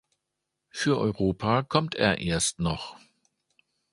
[0.71, 2.97] Für Europa kommt er erst noch.